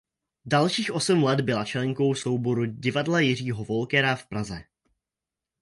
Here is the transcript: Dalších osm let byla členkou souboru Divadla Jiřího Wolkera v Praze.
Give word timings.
Dalších 0.45 0.91
osm 0.91 1.23
let 1.23 1.41
byla 1.41 1.65
členkou 1.65 2.15
souboru 2.15 2.65
Divadla 2.65 3.19
Jiřího 3.19 3.63
Wolkera 3.63 4.15
v 4.15 4.25
Praze. 4.27 4.63